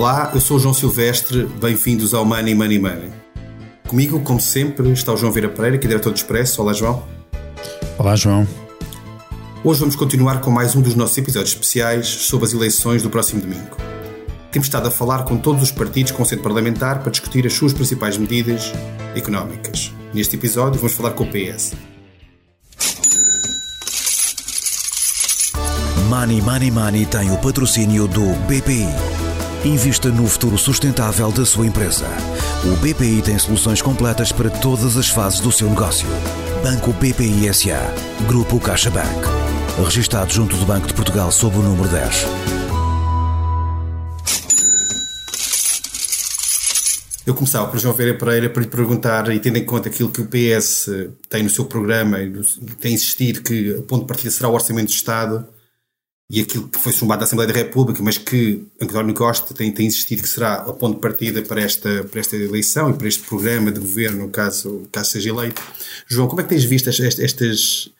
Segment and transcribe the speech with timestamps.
[0.00, 3.12] Olá, eu sou o João Silvestre, bem-vindos ao Money Money Money.
[3.86, 6.62] Comigo, como sempre, está o João Vieira Pereira, que é diretor do Expresso.
[6.62, 7.06] Olá, João.
[7.98, 8.48] Olá, João.
[9.62, 13.42] Hoje vamos continuar com mais um dos nossos episódios especiais sobre as eleições do próximo
[13.42, 13.76] domingo.
[14.50, 17.74] Temos estado a falar com todos os partidos com centro parlamentar para discutir as suas
[17.74, 18.72] principais medidas
[19.14, 19.92] económicas.
[20.14, 21.74] Neste episódio vamos falar com o PS.
[26.08, 29.09] Money Money Money tem o patrocínio do BPI.
[29.64, 32.06] Invista no futuro sustentável da sua empresa.
[32.64, 36.08] O BPI tem soluções completas para todas as fases do seu negócio.
[36.64, 37.78] Banco BPI SA.
[38.26, 39.20] Grupo CaixaBank.
[39.84, 42.26] Registrado junto do Banco de Portugal sob o número 10.
[47.26, 50.22] Eu começava por João Vieira Pereira para lhe perguntar, e tendo em conta aquilo que
[50.22, 50.88] o PS
[51.28, 52.32] tem no seu programa e
[52.80, 55.46] tem insistido que o ponto de partida será o Orçamento de Estado,
[56.30, 59.86] e aquilo que foi chumbado da Assembleia da República, mas que António Costa tem, tem
[59.86, 63.24] insistido que será o ponto de partida para esta, para esta eleição e para este
[63.24, 65.60] programa de governo, caso, caso seja eleito.
[66.06, 67.90] João, como é que tens visto estas, estas,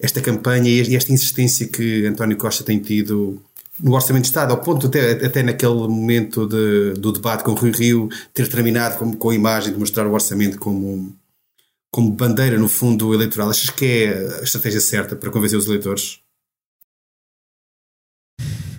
[0.00, 3.42] esta campanha e esta insistência que António Costa tem tido
[3.80, 7.54] no Orçamento de Estado, ao ponto até, até naquele momento de, do debate com o
[7.54, 11.12] Rui Rio ter terminado com, com a imagem de mostrar o orçamento como,
[11.90, 13.50] como bandeira, no fundo, eleitoral?
[13.50, 16.21] Achas que é a estratégia certa para convencer os eleitores?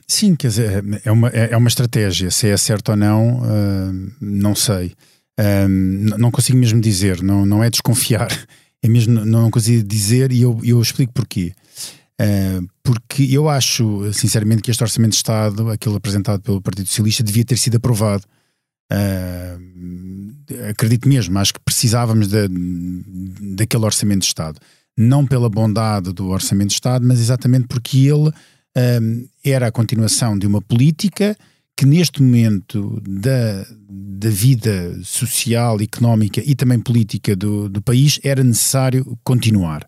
[0.08, 2.30] Sim, quer dizer, é uma, é, é uma estratégia.
[2.30, 4.94] Se é certo ou não, uh, não sei.
[5.40, 5.68] Uh,
[6.18, 8.30] não consigo mesmo dizer, não, não é desconfiar.
[8.82, 11.54] É mesmo, não consigo dizer e eu, eu explico porquê.
[12.22, 17.24] Uh, porque eu acho, sinceramente, que este Orçamento de Estado, aquele apresentado pelo Partido Socialista,
[17.24, 18.26] devia ter sido aprovado.
[20.70, 22.50] acredito mesmo, acho que precisávamos de,
[23.56, 24.60] daquele Orçamento de Estado.
[24.98, 28.32] Não pela bondade do Orçamento de Estado, mas exatamente porque ele
[29.44, 31.36] era a continuação de uma política
[31.76, 38.44] que neste momento da, da vida social, económica e também política do, do país era
[38.44, 39.86] necessário continuar.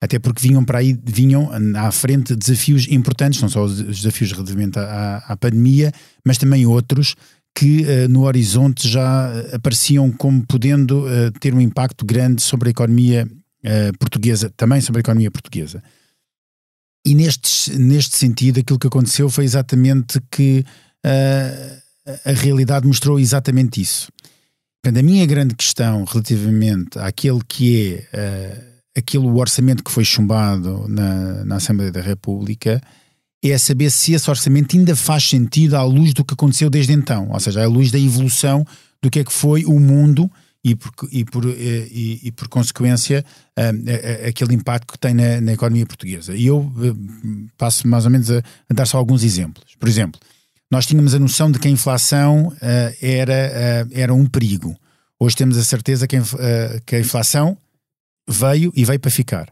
[0.00, 4.78] Até porque vinham para aí, vinham à frente desafios importantes, não só os desafios relativamente
[4.78, 5.90] à, à pandemia,
[6.24, 7.14] mas também outros
[7.56, 12.70] que uh, no horizonte já apareciam como podendo uh, ter um impacto grande sobre a
[12.70, 15.82] economia uh, portuguesa, também sobre a economia portuguesa.
[17.06, 20.64] E neste, neste sentido, aquilo que aconteceu foi exatamente que
[21.06, 24.10] uh, a realidade mostrou exatamente isso.
[24.82, 30.86] Portanto, a minha grande questão relativamente àquele que é uh, aquele orçamento que foi chumbado
[30.88, 32.82] na, na Assembleia da República
[33.40, 37.28] é saber se esse orçamento ainda faz sentido à luz do que aconteceu desde então,
[37.30, 38.66] ou seja, à luz da evolução
[39.00, 40.28] do que é que foi o mundo
[40.66, 43.24] e por, e por, eh, e, e por consequência
[43.56, 46.34] uh, aquele impacto que tem na, na, economia portuguesa.
[46.34, 49.76] E eu uh, passo mais ou menos a, a, dar só alguns exemplos.
[49.78, 50.20] Por exemplo,
[50.68, 54.76] nós tínhamos a noção de que a inflação uh, era, era um perigo.
[55.20, 56.22] Hoje temos a certeza que a,
[56.84, 57.56] que a inflação
[58.28, 59.48] veio e veio para ficar.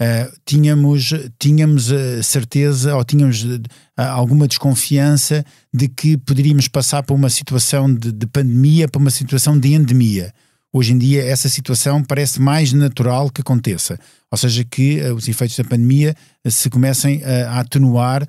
[0.00, 3.60] Uh, tínhamos, tínhamos a certeza ou tínhamos uh,
[3.96, 9.56] alguma desconfiança de que poderíamos passar para uma situação de, de, pandemia para uma situação
[9.58, 10.32] de endemia.
[10.72, 13.96] Hoje em dia, essa situação parece mais natural que aconteça,
[14.30, 16.16] ou seja, que os efeitos da pandemia
[16.48, 18.26] se comecem a atenuar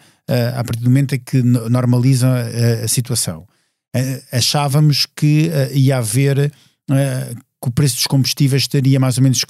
[0.54, 2.30] a partir do momento em que normalizam
[2.84, 3.48] a situação.
[4.30, 6.52] achávamos que ia haver
[7.64, 9.46] que o preço dos combustíveis estaria mais ou menos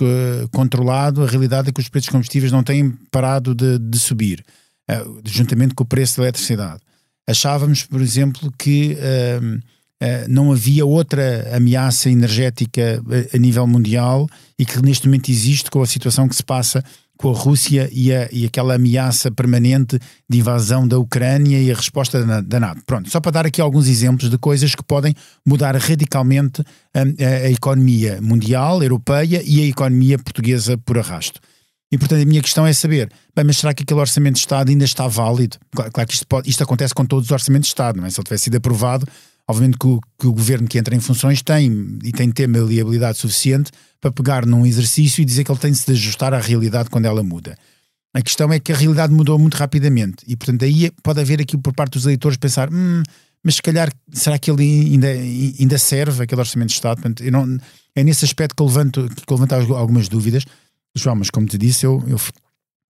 [0.51, 4.45] controlado, a realidade é que os preços dos combustíveis não têm parado de, de subir,
[4.91, 6.79] uh, juntamente com o preço da eletricidade.
[7.27, 13.01] Achávamos, por exemplo, que uh, uh, não havia outra ameaça energética
[13.33, 14.29] a, a nível mundial
[14.59, 16.83] e que neste momento existe com a situação que se passa
[17.17, 21.75] com a Rússia e, a, e, aquela ameaça permanente de invasão da Ucrânia e a
[21.75, 22.81] resposta da, da NATO.
[22.85, 25.13] Pronto, só para dar aqui alguns exemplos de coisas que podem
[25.45, 26.61] mudar radicalmente
[26.93, 31.39] a, a, a economia mundial, europeia e a economia portuguesa por arrasto.
[31.91, 34.69] E portanto a minha questão é saber, bem, mas será que aquele orçamento de Estado
[34.69, 35.57] ainda está válido?
[35.75, 38.09] Claro, claro que isto, pode, isto acontece com todos os orçamentos de Estado, não é?
[38.09, 39.07] Se ele tivesse sido aprovado,
[39.47, 42.47] obviamente que o, que o governo que entra em funções tem e tem de ter
[42.47, 46.39] maleabilidade suficiente para pegar num exercício e dizer que ele tem de se ajustar à
[46.39, 47.57] realidade quando ela muda.
[48.13, 51.57] A questão é que a realidade mudou muito rapidamente e, portanto, aí pode haver aqui
[51.57, 53.01] por parte dos eleitores pensar: hum,
[53.43, 57.01] mas se calhar será que ele ainda, ainda serve aquele orçamento de Estado?
[57.01, 57.57] Portanto, não,
[57.95, 60.45] é nesse aspecto que eu levanto, que eu levanto algumas dúvidas.
[60.95, 62.17] João, mas como te disse, eu, eu,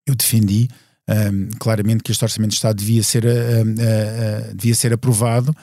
[0.06, 0.68] eu defendi
[1.10, 5.56] um, claramente que este orçamento de Estado devia ser, uh, uh, uh, devia ser aprovado,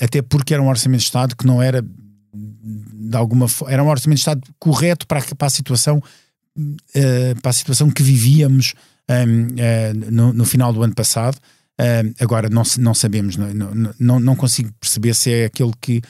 [0.00, 4.16] até porque era um orçamento de Estado que não era de alguma era um orçamento
[4.16, 8.74] de Estado correto para, para a situação uh, para a situação que vivíamos
[9.08, 11.38] um, uh, eh, no, no, final do ano passado
[11.78, 16.00] Uh, agora, não, não sabemos, não, não, não consigo perceber se é aquele que,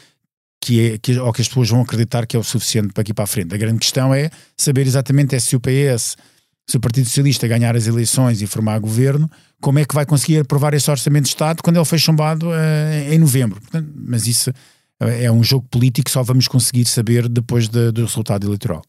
[0.61, 3.13] que é, que, ou que as pessoas vão acreditar que é o suficiente para aqui
[3.13, 3.53] para a frente.
[3.53, 6.17] A grande questão é saber exatamente é se o PS,
[6.67, 9.31] se o Partido Socialista ganhar as eleições e formar governo,
[9.61, 13.13] como é que vai conseguir aprovar esse orçamento de Estado quando ele foi chumbado uh,
[13.13, 13.61] em novembro.
[13.61, 14.53] Portanto, mas isso
[14.99, 18.83] é um jogo político só vamos conseguir saber depois de, do resultado eleitoral.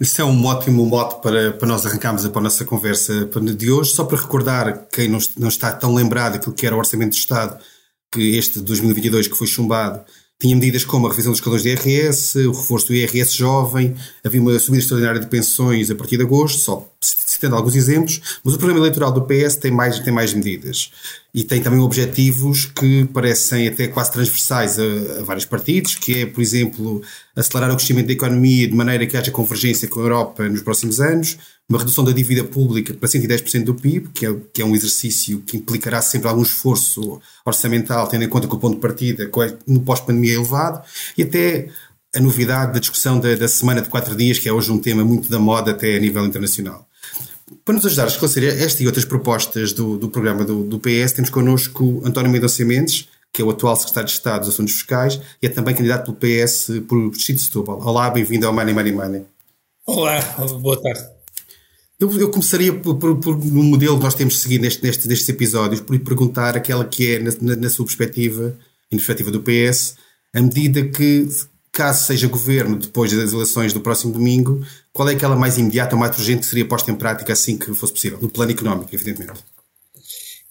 [0.00, 3.92] Isso é um ótimo mote para, para nós arrancarmos a nossa conversa de hoje.
[3.92, 7.18] Só para recordar quem não, não está tão lembrado daquilo que era o Orçamento de
[7.18, 7.58] Estado,
[8.12, 10.04] que este de 2022 que foi chumbado,
[10.38, 14.40] tinha medidas como a revisão dos escalões de IRS, o reforço do IRS jovem, havia
[14.40, 18.58] uma subida extraordinária de pensões a partir de agosto, só citando alguns exemplos, mas o
[18.58, 20.90] programa eleitoral do PS tem mais, tem mais medidas
[21.36, 26.26] e tem também objetivos que parecem até quase transversais a, a, vários partidos, que é,
[26.26, 27.02] por exemplo,
[27.36, 30.98] acelerar o crescimento da economia de maneira que haja convergência com a Europa nos próximos
[30.98, 31.36] anos,
[31.68, 35.42] uma redução da dívida pública para 110% do PIB, que é, que é um exercício
[35.42, 39.30] que implicará sempre algum esforço orçamental, tendo em conta que o ponto de partida
[39.66, 40.80] no pós-pandemia é elevado,
[41.18, 41.68] e até
[42.14, 45.04] a novidade da discussão da, da semana de quatro dias, que é hoje um tema
[45.04, 46.88] muito da moda até a nível internacional.
[47.66, 51.10] Para nos ajudar a esclarecer esta e outras propostas do, do programa do, do PS,
[51.10, 55.20] temos connosco António Mendonça Mendes, que é o atual secretário de Estado dos Assuntos Fiscais
[55.42, 57.80] e é também candidato pelo PS por Distrito de Setúbal.
[57.84, 59.22] Olá, bem-vindo ao Money Money Money.
[59.84, 60.20] Olá,
[60.60, 61.08] boa tarde.
[61.98, 65.28] Eu, eu começaria por, por, por, no modelo que nós temos seguido neste, neste, nestes
[65.28, 68.56] episódios, por lhe perguntar aquela que é, na, na, sua perspectiva,
[68.92, 69.96] e na perspectiva do PS,
[70.32, 71.26] a medida que,
[71.76, 76.16] caso seja governo depois das eleições do próximo domingo, qual é aquela mais imediata mais
[76.16, 78.18] urgente que seria posta em prática assim que fosse possível?
[78.18, 79.40] No plano económico, evidentemente.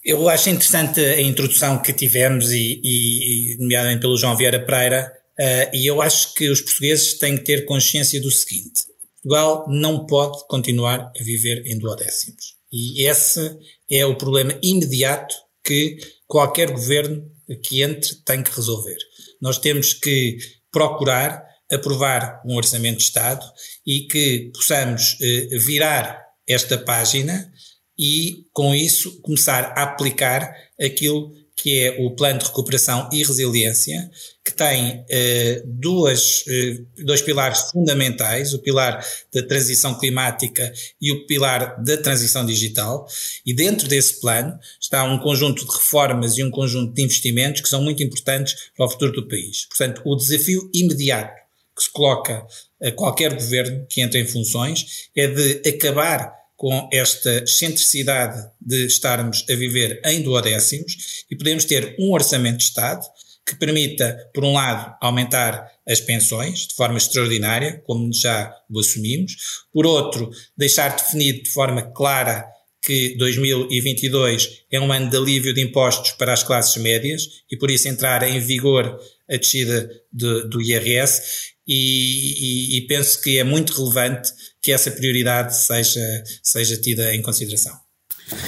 [0.04, 5.76] Eu acho interessante a introdução que tivemos, e, e nomeadamente pelo João Vieira Pereira, uh,
[5.76, 8.82] e eu acho que os portugueses têm que ter consciência do seguinte:
[9.20, 12.54] Portugal não pode continuar a viver em duodécimos.
[12.72, 13.58] E esse
[13.90, 15.34] é o problema imediato
[15.64, 15.98] que
[16.28, 17.28] qualquer governo
[17.64, 18.96] que entre tem que resolver.
[19.40, 20.38] Nós temos que
[20.76, 21.42] procurar
[21.72, 23.42] aprovar um orçamento de Estado
[23.86, 27.50] e que possamos eh, virar esta página
[27.98, 34.10] e, com isso, começar a aplicar aquilo que é o Plano de Recuperação e Resiliência,
[34.44, 40.70] que tem eh, duas, eh, dois pilares fundamentais, o pilar da transição climática
[41.00, 43.08] e o pilar da transição digital,
[43.44, 47.68] e dentro desse plano está um conjunto de reformas e um conjunto de investimentos que
[47.70, 49.64] são muito importantes para o futuro do país.
[49.64, 51.34] Portanto, o desafio imediato
[51.74, 52.46] que se coloca
[52.82, 59.44] a qualquer governo que entre em funções é de acabar com esta excentricidade de estarmos
[59.48, 63.04] a viver em duodécimos e podemos ter um orçamento de Estado
[63.46, 69.36] que permita, por um lado, aumentar as pensões de forma extraordinária, como já o assumimos,
[69.72, 72.44] por outro, deixar definido de forma clara
[72.82, 77.70] que 2022 é um ano de alívio de impostos para as classes médias e por
[77.70, 78.98] isso entrar em vigor
[79.28, 84.32] a descida de, do IRS e, e, e, penso que é muito relevante
[84.62, 87.76] que essa prioridade seja, seja tida em consideração.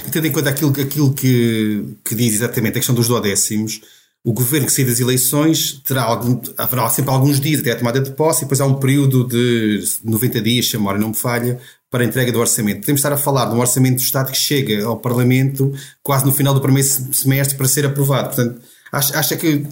[0.07, 3.81] E tendo em conta aquilo, aquilo que, que diz exatamente a questão dos duodécimos,
[4.25, 8.01] o governo que sair das eleições terá algum, haverá sempre alguns dias até a tomada
[8.01, 11.15] de posse e depois há um período de 90 dias, se a memória não me
[11.15, 11.61] falha,
[11.91, 12.81] para a entrega do orçamento.
[12.81, 15.73] Podemos estar a falar de um orçamento do Estado que chega ao Parlamento
[16.03, 18.35] quase no final do primeiro semestre para ser aprovado.
[18.35, 18.61] Portanto,
[18.93, 19.67] acha, acha que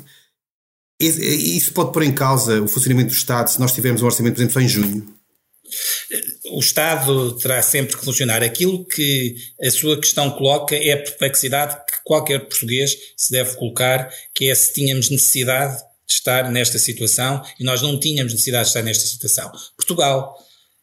[0.99, 4.41] isso pode pôr em causa o funcionamento do Estado se nós tivermos um orçamento, por
[4.41, 5.17] exemplo, só em junho?
[6.53, 8.43] O Estado terá sempre que funcionar.
[8.43, 14.09] Aquilo que a sua questão coloca é a perplexidade que qualquer português se deve colocar,
[14.35, 15.77] que é se tínhamos necessidade
[16.07, 19.51] de estar nesta situação e nós não tínhamos necessidade de estar nesta situação.
[19.77, 20.37] Portugal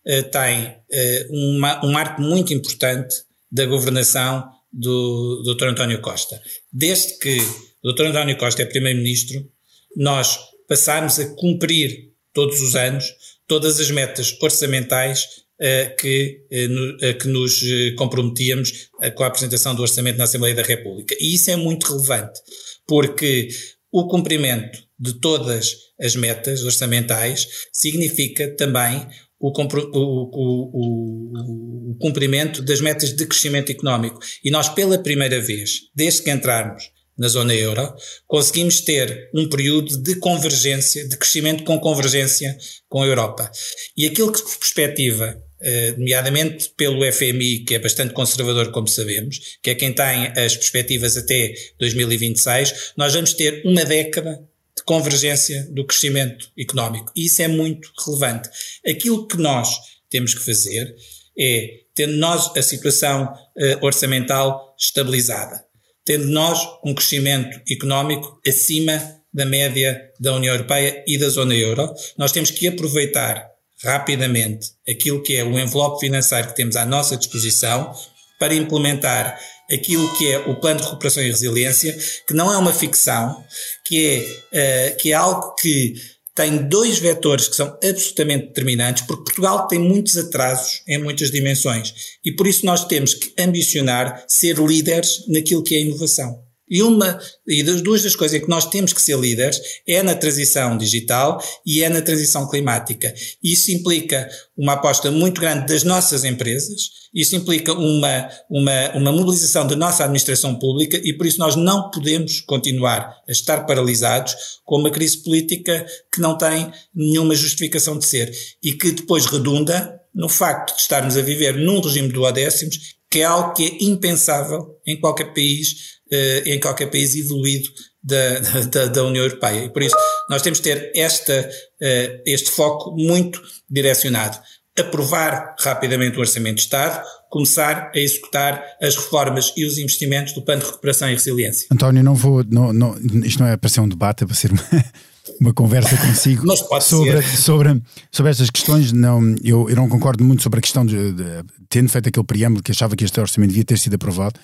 [0.05, 3.15] uh, tem uh, uma, um marco muito importante
[3.51, 5.67] da governação do Dr.
[5.67, 6.41] António Costa.
[6.71, 7.37] Desde que
[7.83, 8.07] o Dr.
[8.07, 9.47] António Costa é Primeiro-Ministro,
[9.95, 13.05] nós passarmos a cumprir todos os anos
[13.47, 15.25] todas as metas orçamentais
[15.59, 17.61] uh, que, uh, uh, que nos
[17.97, 21.15] comprometíamos com a apresentação do orçamento na Assembleia da República.
[21.19, 22.39] E isso é muito relevante,
[22.87, 23.49] porque
[23.91, 29.05] o cumprimento de todas as metas orçamentais significa também
[29.39, 30.31] o, o,
[30.73, 34.19] o, o, cumprimento das metas de crescimento económico.
[34.43, 37.93] E nós, pela primeira vez, desde que entrarmos na zona euro,
[38.27, 42.57] conseguimos ter um período de convergência, de crescimento com convergência
[42.89, 43.51] com a Europa.
[43.95, 49.57] E aquilo que se perspectiva, eh, nomeadamente pelo FMI, que é bastante conservador, como sabemos,
[49.61, 54.43] que é quem tem as perspectivas até 2026, nós vamos ter uma década
[54.75, 57.11] de convergência do crescimento económico.
[57.15, 58.49] E isso é muito relevante.
[58.85, 59.69] Aquilo que nós
[60.09, 60.95] temos que fazer
[61.37, 65.63] é, tendo nós a situação uh, orçamental estabilizada,
[66.05, 69.01] tendo nós um crescimento económico acima
[69.33, 71.93] da média da União Europeia e da zona euro.
[72.17, 73.49] Nós temos que aproveitar
[73.83, 77.93] rapidamente aquilo que é o envelope financeiro que temos à nossa disposição
[78.39, 79.39] para implementar
[79.71, 83.43] aquilo que é o plano de recuperação e resiliência, que não é uma ficção,
[83.85, 85.93] que é, uh, que é algo que
[86.35, 91.93] tem dois vetores que são absolutamente determinantes, porque Portugal tem muitos atrasos em muitas dimensões
[92.25, 96.43] e por isso nós temos que ambicionar ser líderes naquilo que é inovação.
[96.73, 100.01] E uma e das duas das coisas em que nós temos que ser líderes é
[100.01, 103.13] na transição digital e é na transição climática.
[103.43, 104.27] Isso implica
[104.57, 110.03] uma aposta muito grande das nossas empresas, isso implica uma, uma, uma mobilização da nossa
[110.03, 114.33] administração pública e por isso nós não podemos continuar a estar paralisados
[114.65, 120.01] com uma crise política que não tem nenhuma justificação de ser e que depois redunda
[120.11, 123.83] no facto de estarmos a viver num regime de duodécimos que é algo que é
[123.83, 126.01] impensável em qualquer país
[126.45, 127.69] em qualquer país evoluído
[128.03, 128.39] da,
[128.69, 129.65] da, da, União Europeia.
[129.65, 129.95] E por isso
[130.29, 134.37] nós temos de ter esta, uh, este foco muito direcionado.
[134.77, 140.41] Aprovar rapidamente o Orçamento de Estado, começar a executar as reformas e os investimentos do
[140.41, 141.67] Plano de Recuperação e Resiliência.
[141.71, 142.43] António, não vou.
[142.43, 144.63] Não, não, isto não é para ser um debate, é para ser uma,
[145.39, 146.45] uma conversa consigo
[146.81, 148.91] sobre, sobre, sobre estas questões.
[148.91, 151.23] Não, eu, eu não concordo muito sobre a questão de, de,
[151.69, 154.39] tendo feito aquele preâmbulo que achava que este orçamento devia ter sido aprovado.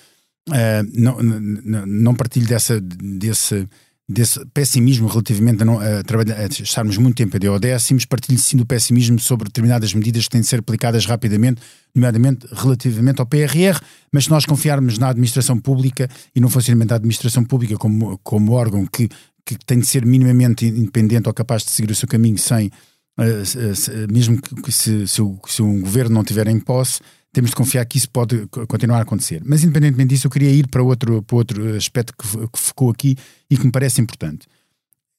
[0.49, 3.67] Uh, não, não, partilho dessa, desse,
[4.07, 8.65] desse pessimismo relativamente a, não, a, a estarmos muito tempo a deodécimos, partilho sim do
[8.65, 11.61] pessimismo sobre determinadas medidas que têm de ser aplicadas rapidamente,
[11.93, 13.79] nomeadamente relativamente ao PRR,
[14.11, 18.53] mas se nós confiarmos na administração pública e no funcionamento da administração pública como, como
[18.53, 19.07] órgão que,
[19.45, 24.11] que tem de ser minimamente independente ou capaz de seguir o seu caminho sem, uh,
[24.11, 26.99] mesmo que se, se, se um governo não tiver em posse,
[27.31, 29.41] temos de confiar que isso pode continuar a acontecer.
[29.45, 33.15] Mas, independentemente disso, eu queria ir para outro, para outro aspecto que, que ficou aqui
[33.49, 34.47] e que me parece importante.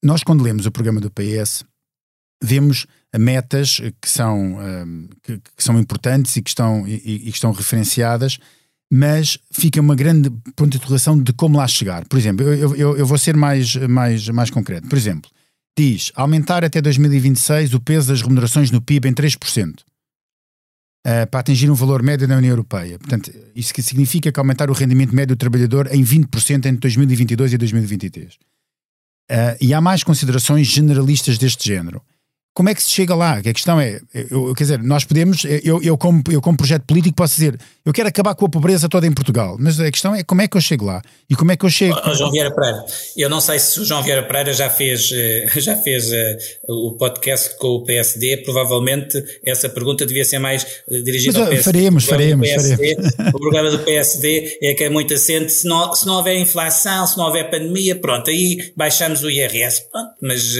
[0.02, 1.64] Nós, quando lemos o programa do PS,
[2.42, 2.86] vemos
[3.16, 7.52] metas que são, um, que, que, são importantes e que estão, e, e, que estão
[7.52, 8.38] referenciadas,
[8.92, 12.06] mas fica uma grande ponto de interrogação de como lá chegar.
[12.06, 14.88] Por exemplo, eu, eu, eu vou ser mais, mais, mais concreto.
[14.88, 15.30] Por exemplo,
[15.78, 19.80] diz aumentar até 2026 o peso das remunerações no PIB em 3%
[21.06, 22.98] uh, para atingir um valor médio na União Europeia.
[22.98, 27.52] Portanto, isso que significa que aumentar o rendimento médio do trabalhador em 20% entre 2022
[27.52, 28.34] e 2023.
[28.34, 28.38] Uh,
[29.28, 32.02] eh, e há mais considerações generalistas deste género
[32.60, 33.38] como é que se chega lá?
[33.38, 37.16] A questão é, eu, quer dizer, nós podemos, eu, eu, como, eu como projeto político
[37.16, 40.22] posso dizer, eu quero acabar com a pobreza toda em Portugal, mas a questão é
[40.22, 41.00] como é que eu chego lá?
[41.30, 41.98] E como é que eu chego?
[42.04, 42.84] Oh, João Vieira Pereira,
[43.16, 46.98] eu não sei se o João Vieira Pereira já fez, eh, já fez uh, o
[46.98, 51.72] podcast com o PSD, provavelmente essa pergunta devia ser mais uh, dirigida mas, ao PSD.
[51.72, 53.34] Faremos, faremos, PSD, faremos.
[53.34, 57.06] O programa do PSD é que é muito assente, se não, se não houver inflação,
[57.06, 60.54] se não houver pandemia, pronto, aí baixamos o IRS, pronto, mas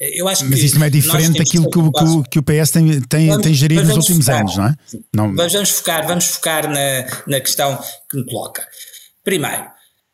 [0.00, 0.50] eu acho mas que...
[0.50, 3.42] Mas isso não é diferente diferente daquilo que, que, que, o PS tem, tem, vamos,
[3.42, 4.74] tem gerido nos últimos focar, anos, não é?
[5.14, 5.34] Não.
[5.34, 7.78] Vamos focar, vamos focar na, na questão
[8.10, 8.66] que me coloca.
[9.22, 9.66] Primeiro,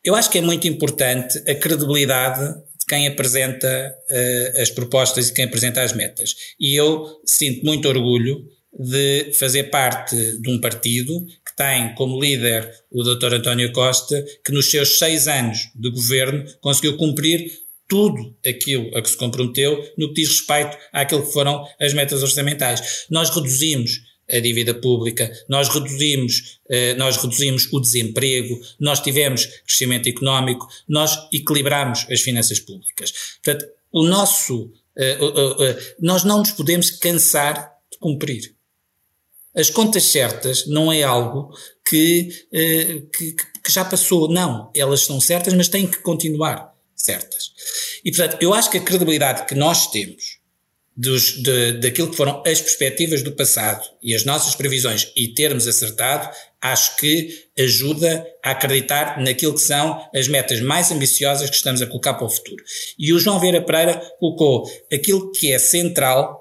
[0.04, 5.34] eu acho que é muito importante a credibilidade de quem apresenta uh, as propostas e
[5.34, 6.34] quem apresenta as metas.
[6.58, 12.70] E eu sinto muito orgulho de fazer parte de um partido que tem como líder
[12.90, 13.34] o Dr.
[13.34, 17.50] António Costa, que nos seus seis anos de governo conseguiu cumprir
[17.90, 22.22] tudo aquilo a que se comprometeu no que diz respeito àquilo que foram as metas
[22.22, 23.06] orçamentais.
[23.10, 30.08] Nós reduzimos a dívida pública, nós reduzimos, eh, nós reduzimos o desemprego, nós tivemos crescimento
[30.08, 33.12] económico, nós equilibramos as finanças públicas.
[33.42, 38.54] Portanto, o nosso, eh, eh, nós não nos podemos cansar de cumprir.
[39.52, 41.52] As contas certas não é algo
[41.84, 42.28] que,
[43.12, 44.70] que, que já passou, não.
[44.76, 46.70] Elas são certas, mas têm que continuar
[47.04, 47.50] certas.
[48.04, 50.40] E, portanto, eu acho que a credibilidade que nós temos
[50.96, 55.66] dos, de, daquilo que foram as perspectivas do passado e as nossas previsões e termos
[55.66, 56.28] acertado,
[56.60, 61.86] acho que ajuda a acreditar naquilo que são as metas mais ambiciosas que estamos a
[61.86, 62.62] colocar para o futuro.
[62.98, 66.38] E o João Vieira Pereira colocou aquilo que é central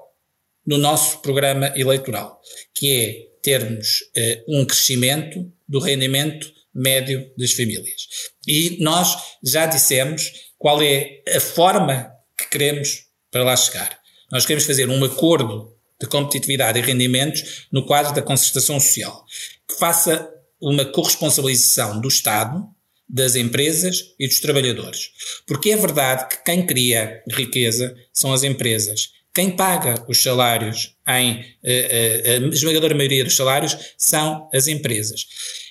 [0.66, 2.38] no nosso programa eleitoral,
[2.74, 8.08] que é termos uh, um crescimento do rendimento médio das famílias.
[8.46, 13.98] E nós já dissemos qual é a forma que queremos para lá chegar.
[14.30, 19.24] Nós queremos fazer um acordo de competitividade e rendimentos no quadro da concertação social,
[19.66, 22.62] que faça uma corresponsabilização do Estado,
[23.08, 25.10] das empresas e dos trabalhadores.
[25.46, 29.12] Porque é verdade que quem cria riqueza são as empresas.
[29.34, 35.26] Quem paga os salários em eh, eh, a esmagadora maioria dos salários são as empresas.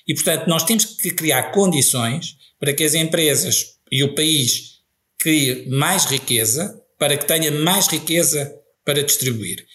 [0.08, 4.79] E, portanto, nós temos que criar condições para que as empresas e o país
[5.20, 8.52] criem mais riqueza, para que tenha mais riqueza
[8.86, 9.66] para distribuir,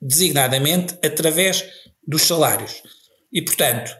[0.00, 1.64] designadamente através
[2.06, 2.82] dos salários.
[3.32, 3.94] E, portanto,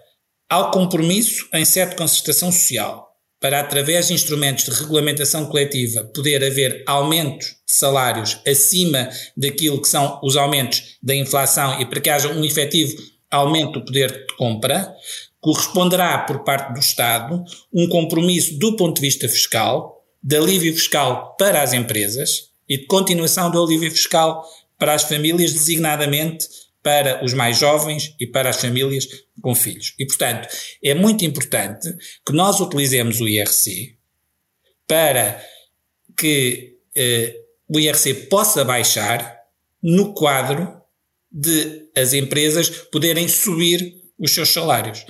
[0.48, 3.08] ao compromisso em certa concertação social
[3.40, 9.88] para, através de instrumentos de regulamentação coletiva, poder haver aumentos de salários acima daquilo que
[9.88, 12.96] são os aumentos da inflação e para que haja um efetivo
[13.30, 14.94] aumento do poder de compra,
[15.40, 17.42] corresponderá por parte do Estado
[17.72, 22.86] um compromisso do ponto de vista fiscal, de alívio fiscal para as empresas e de
[22.86, 24.46] continuação do alívio fiscal
[24.78, 26.48] para as famílias, designadamente
[26.82, 29.06] para os mais jovens e para as famílias
[29.40, 29.94] com filhos.
[29.98, 30.48] E, portanto,
[30.82, 31.88] é muito importante
[32.26, 33.96] que nós utilizemos o IRC
[34.86, 35.42] para
[36.16, 37.36] que eh,
[37.68, 39.40] o IRC possa baixar
[39.82, 40.80] no quadro
[41.30, 45.04] de as empresas poderem subir os seus salários.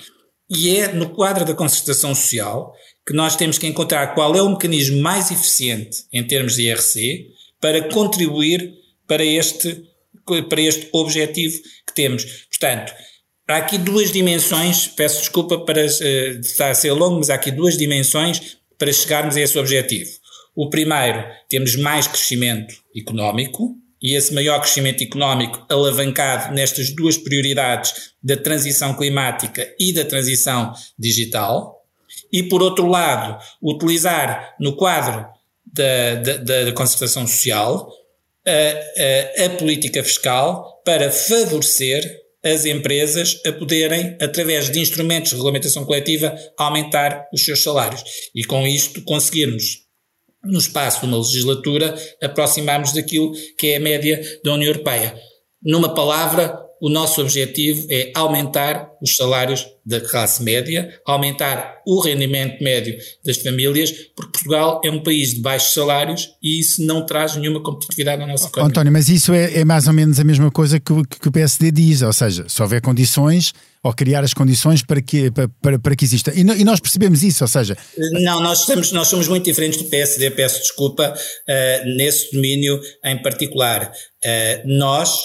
[0.49, 2.75] E é no quadro da concertação social
[3.07, 7.29] que nós temos que encontrar qual é o mecanismo mais eficiente em termos de IRC
[7.61, 8.75] para contribuir
[9.07, 9.85] para este,
[10.49, 12.25] para este objetivo que temos.
[12.49, 12.93] Portanto,
[13.49, 17.51] há aqui duas dimensões, peço desculpa para uh, estar a ser longo, mas há aqui
[17.51, 20.11] duas dimensões para chegarmos a esse objetivo.
[20.55, 28.13] O primeiro, temos mais crescimento económico, e esse maior crescimento económico alavancado nestas duas prioridades
[28.23, 31.82] da transição climática e da transição digital.
[32.33, 35.27] E, por outro lado, utilizar no quadro
[35.65, 37.91] da, da, da concertação social
[38.47, 45.37] a, a, a política fiscal para favorecer as empresas a poderem, através de instrumentos de
[45.37, 48.03] regulamentação coletiva, aumentar os seus salários.
[48.35, 49.83] E com isto conseguirmos
[50.45, 55.15] no espaço de uma legislatura, aproximarmos daquilo que é a média da União Europeia.
[55.63, 62.61] Numa palavra, o nosso objetivo é aumentar os salários da classe média, aumentar o rendimento
[62.61, 67.37] médio das famílias, porque Portugal é um país de baixos salários e isso não traz
[67.37, 68.69] nenhuma competitividade na nossa economia.
[68.69, 71.71] António, mas isso é, é, mais ou menos a mesma coisa que, que o PSD
[71.71, 76.05] diz, ou seja, se houver condições ou criar as condições para que, para, para que
[76.05, 76.33] exista.
[76.35, 77.79] E, e, nós percebemos isso, ou seja.
[77.97, 83.23] Não, nós, estamos, nós somos muito diferentes do PSD, peço desculpa, uh, nesse domínio em
[83.23, 83.93] particular.
[84.25, 85.17] Uh, nós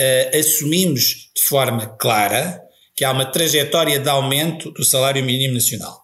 [0.00, 2.60] uh, assumimos de forma clara
[2.96, 6.00] que há uma trajetória de aumento do salário mínimo nacional,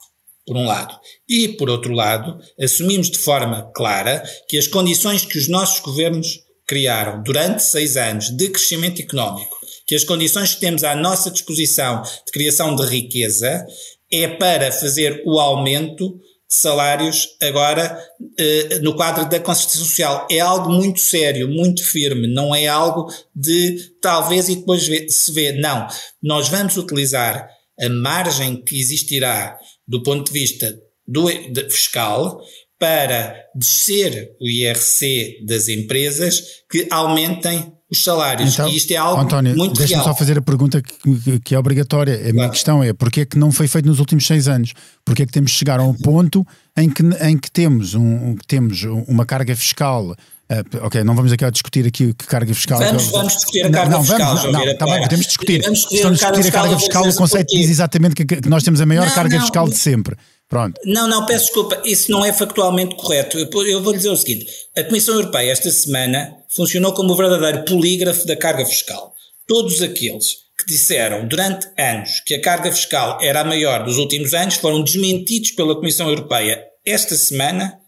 [0.46, 0.98] por um lado.
[1.28, 6.40] E, por outro lado, assumimos de forma clara que as condições que os nossos governos
[6.66, 9.56] criaram durante seis anos de crescimento económico,
[9.86, 13.64] que as condições que temos à nossa disposição de criação de riqueza,
[14.10, 17.98] é para fazer o aumento salários agora
[18.38, 20.26] eh, no quadro da concertação social.
[20.30, 25.52] É algo muito sério, muito firme, não é algo de talvez e depois se vê.
[25.52, 25.86] Não,
[26.22, 27.48] nós vamos utilizar
[27.80, 32.40] a margem que existirá do ponto de vista do, de, fiscal
[32.78, 38.52] para descer o IRC das empresas que aumentem os salários.
[38.52, 41.58] Então, e isto é algo António, muito deixa-me só fazer a pergunta que, que é
[41.58, 42.14] obrigatória.
[42.14, 42.34] A claro.
[42.34, 44.72] minha questão é porquê é que não foi feito nos últimos seis anos?
[45.04, 46.46] Porquê é que temos de chegar a um ponto
[46.76, 50.14] em que, em que temos, um, temos uma carga fiscal
[50.48, 52.78] Uh, ok, não vamos aqui a discutir aqui que carga fiscal.
[52.78, 54.36] Vamos, vamos discutir a carga não, fiscal.
[54.36, 55.60] Vamos, não, não, tá bem, podemos discutir.
[55.62, 57.08] Vamos discutir, a, discutir a carga fiscal.
[57.08, 59.76] O conceito diz exatamente que, que, nós temos a maior não, carga não, fiscal de
[59.76, 60.16] sempre.
[60.48, 60.80] Pronto.
[60.84, 63.36] Não, não, peço desculpa, isso não é factualmente correto.
[63.38, 67.64] Eu, vou lhe dizer o seguinte: a Comissão Europeia, esta semana, funcionou como o verdadeiro
[67.64, 69.12] polígrafo da carga fiscal.
[69.46, 74.34] Todos aqueles que disseram durante anos que a carga fiscal era a maior dos últimos
[74.34, 77.78] anos foram desmentidos pela Comissão Europeia esta semana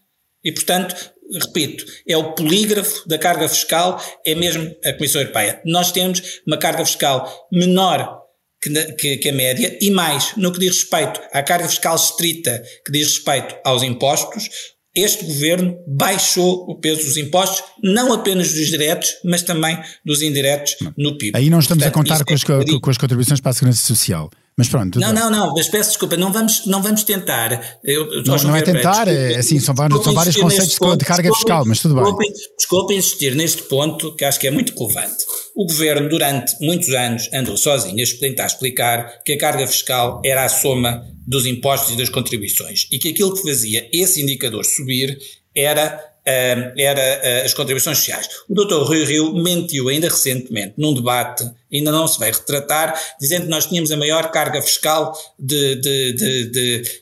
[0.44, 0.94] e, portanto,
[1.32, 5.62] repito, é o polígrafo da carga fiscal, é mesmo a Comissão Europeia.
[5.64, 8.27] Nós temos uma carga fiscal menor
[8.60, 12.92] que, que, a média e mais no que diz respeito à carga fiscal estrita, que
[12.92, 14.48] diz respeito aos impostos,
[14.94, 20.76] este governo baixou o peso dos impostos, não apenas dos diretos, mas também dos indiretos
[20.96, 21.36] no PIB.
[21.36, 23.82] Aí não estamos Portanto, a contar com as, é com as contribuições para a segurança
[23.82, 24.30] social.
[24.58, 24.98] Mas pronto.
[24.98, 27.78] Não, não, não, mas peço desculpa, não vamos, não vamos tentar.
[27.84, 31.32] Eu, não, não é tentar, é assim, são vários, são vários conceitos ponto, de carga
[31.32, 32.32] fiscal, mas tudo bem.
[32.56, 35.24] Desculpe insistir neste ponto, que acho que é muito relevante.
[35.54, 40.44] O governo, durante muitos anos, andou sozinho a tentar explicar que a carga fiscal era
[40.44, 45.16] a soma dos impostos e das contribuições e que aquilo que fazia esse indicador subir
[45.54, 48.28] era era uh, as contribuições sociais.
[48.48, 48.82] O Dr.
[48.82, 53.66] Rui Rio mentiu ainda recentemente num debate ainda não se vai retratar, dizendo que nós
[53.66, 56.12] tínhamos a maior carga fiscal de, de,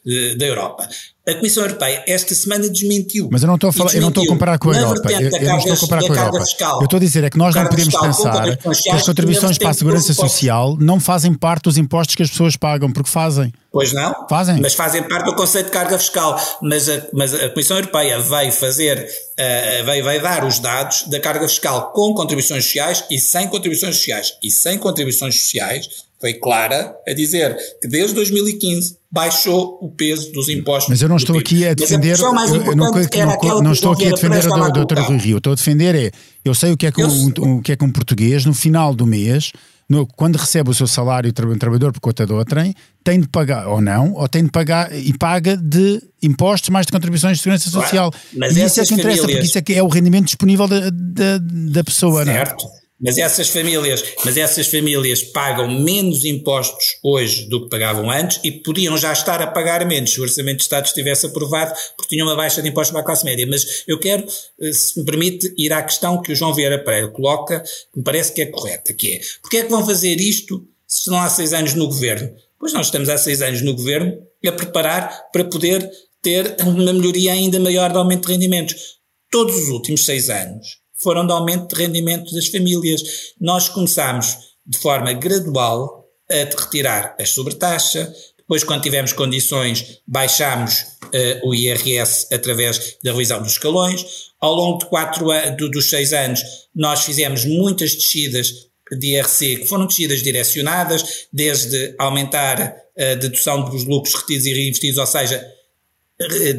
[0.05, 0.89] de, da Europa.
[1.29, 3.29] A Comissão Europeia esta semana desmentiu.
[3.33, 5.11] Mas eu não estou a falar, eu não estou a comparar com a Europa.
[5.11, 6.41] Eu, eu não estou a comparar com a Europa.
[6.45, 9.71] Fiscal, eu estou a dizer é que nós não podemos pensar que as contribuições para
[9.71, 13.53] a segurança social não fazem parte dos impostos que as pessoas pagam, porque fazem.
[13.73, 14.27] Pois não?
[14.29, 14.61] Fazem.
[14.61, 16.41] Mas fazem parte do conceito de carga fiscal.
[16.63, 21.19] Mas a, mas a Comissão Europeia vai fazer, uh, vai, vai dar os dados da
[21.19, 24.35] carga fiscal com contribuições sociais e sem contribuições sociais.
[24.41, 30.49] E sem contribuições sociais foi clara a dizer que desde 2015 baixou o peso dos
[30.49, 30.89] impostos.
[30.89, 34.07] Mas eu não estou aqui a defender, a eu, eu não, não, não estou aqui
[34.07, 36.11] a defender o doutor Rui Rio, estou a defender é,
[36.45, 38.95] eu sei o que é que, um, o que, é que um português no final
[38.95, 39.53] do mês
[39.89, 43.69] no, quando recebe o seu salário um trabalhador por conta de outrem, tem de pagar,
[43.69, 47.71] ou não, ou tem de pagar e paga de impostos mais de contribuições de segurança
[47.71, 48.11] social.
[48.11, 49.39] Claro, mas e isso é que interessa, famílias...
[49.39, 52.25] porque isso é que é o rendimento disponível da, da, da pessoa.
[52.25, 52.65] Certo.
[52.65, 52.86] Não é?
[52.99, 58.51] Mas essas famílias, mas essas famílias pagam menos impostos hoje do que pagavam antes e
[58.51, 62.27] podiam já estar a pagar menos se o Orçamento de Estado estivesse aprovado, porque tinham
[62.27, 63.47] uma baixa de impostos para a classe média.
[63.47, 64.27] Mas eu quero,
[64.61, 68.05] eh, se me permite, ir à questão que o João Vieira Pereira coloca, que me
[68.05, 71.29] parece que é correta, que é, porque é que vão fazer isto se não há
[71.29, 72.35] seis anos no governo?
[72.59, 75.91] Pois nós estamos há seis anos no governo a preparar para poder
[76.23, 78.97] ter uma melhoria ainda maior de aumento de rendimentos.
[79.31, 83.01] Todos os últimos seis anos, foram de aumento de rendimento das famílias.
[83.41, 91.49] Nós começámos de forma gradual a retirar a sobretaxa, depois, quando tivemos condições, baixámos uh,
[91.49, 94.05] o IRS através da revisão dos escalões.
[94.41, 96.41] Ao longo de quatro do, dos seis anos,
[96.75, 98.53] nós fizemos muitas descidas
[98.99, 104.99] de IRC, que foram descidas direcionadas, desde aumentar a dedução dos lucros retidos e reinvestidos,
[104.99, 105.45] ou seja,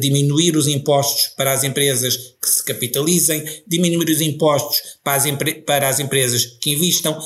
[0.00, 5.24] diminuir os impostos para as empresas que se capitalizem, diminuir os impostos para as,
[5.66, 7.18] para as empresas que investam,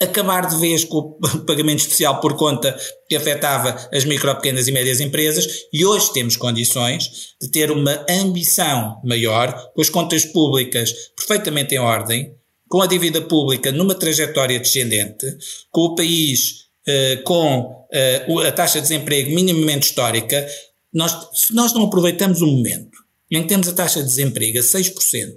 [0.00, 2.76] acabar de vez com o pagamento especial por conta
[3.08, 5.64] que afetava as micro, pequenas e médias empresas.
[5.72, 11.78] E hoje temos condições de ter uma ambição maior, com as contas públicas perfeitamente em
[11.78, 12.34] ordem,
[12.68, 15.26] com a dívida pública numa trajetória descendente,
[15.70, 17.86] com o país uh, com
[18.28, 20.46] uh, a taxa de desemprego minimamente histórica,
[20.92, 22.98] nós, se nós não aproveitamos o momento
[23.30, 25.32] em que temos a taxa de desemprego a 6%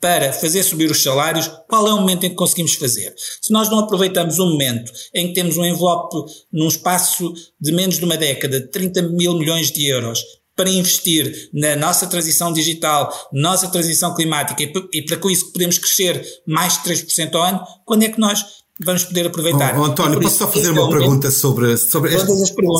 [0.00, 3.14] para fazer subir os salários, qual é o momento em que conseguimos fazer?
[3.40, 7.98] Se nós não aproveitamos o momento em que temos um envelope num espaço de menos
[7.98, 10.20] de uma década de 30 mil milhões de euros
[10.56, 15.78] para investir na nossa transição digital, nossa transição climática e, e para com isso podemos
[15.78, 18.44] crescer mais de 3% ao ano, quando é que nós
[18.80, 19.78] vamos poder aproveitar.
[19.78, 22.32] Oh, António, posso só fazer uma pergunta sobre, sobre, este,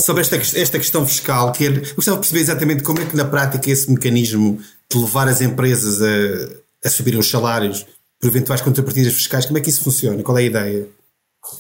[0.03, 1.53] sobre esta, esta questão fiscal?
[1.53, 5.29] Que é, gostava de perceber exatamente como é que na prática esse mecanismo de levar
[5.29, 7.87] as empresas a, a subirem os salários
[8.21, 10.23] por eventuais contrapartidas fiscais, como é que isso funciona?
[10.23, 10.89] Qual é a ideia?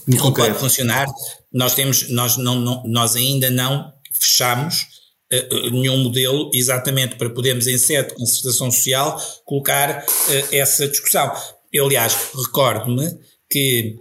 [0.06, 1.06] No pode funcionar?
[1.52, 4.86] Nós temos, nós não, não nós ainda não fechamos
[5.32, 11.32] uh, nenhum modelo exatamente para podermos em sede de concertação social colocar uh, essa discussão.
[11.72, 13.18] Eu, aliás, recordo-me
[13.50, 13.98] que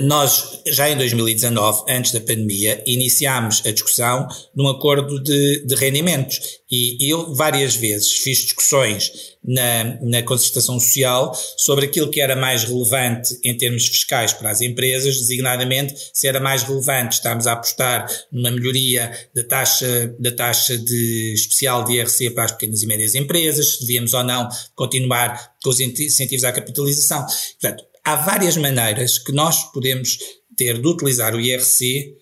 [0.00, 6.40] nós, já em 2019, antes da pandemia, iniciámos a discussão num acordo de, de rendimentos.
[6.68, 9.12] E eu várias vezes fiz discussões
[9.44, 14.60] na, na concertação social sobre aquilo que era mais relevante em termos fiscais para as
[14.60, 20.76] empresas, designadamente se era mais relevante estarmos a apostar numa melhoria da taxa, da taxa
[20.76, 25.54] de especial de IRC para as pequenas e médias empresas, se devíamos ou não continuar
[25.62, 27.24] com os incentivos à capitalização.
[27.60, 30.18] Portanto, há várias maneiras que nós podemos
[30.56, 32.16] ter de utilizar o IRC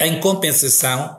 [0.00, 1.14] em compensação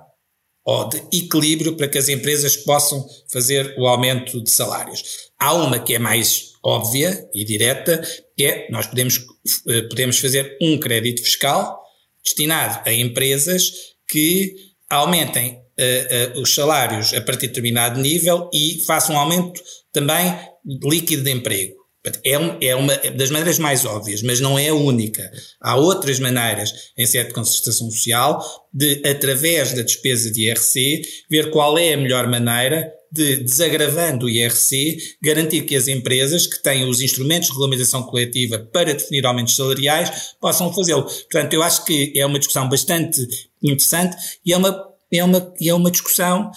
[0.66, 5.30] ou de equilíbrio para que as empresas possam fazer o aumento de salários.
[5.40, 8.02] Há uma que é mais óbvia e direta,
[8.36, 9.24] que é nós podemos,
[9.68, 11.80] eh, podemos fazer um crédito fiscal
[12.24, 13.72] destinado a empresas
[14.08, 14.56] que
[14.90, 19.62] aumentem uh, uh, os salários a partir de determinado nível e façam um aumento
[19.92, 20.38] também
[20.84, 21.81] líquido de emprego.
[22.24, 25.32] É, é uma das maneiras mais óbvias, mas não é a única.
[25.62, 31.52] Há outras maneiras, em sede de concertação social, de, através da despesa de IRC, ver
[31.52, 36.90] qual é a melhor maneira de, desagravando o IRC, garantir que as empresas que têm
[36.90, 41.04] os instrumentos de regulamentação coletiva para definir aumentos salariais possam fazê-lo.
[41.04, 43.28] Portanto, eu acho que é uma discussão bastante
[43.62, 46.50] interessante e é uma, é uma, é uma discussão